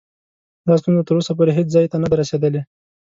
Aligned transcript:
دا 0.67 0.73
ستونزه 0.81 1.01
تر 1.07 1.13
اوسه 1.17 1.33
پورې 1.37 1.51
هیڅ 1.57 1.67
ځای 1.75 1.85
ته 1.91 1.97
نه 2.03 2.07
ده 2.11 2.15
رسېدلې. 2.21 2.61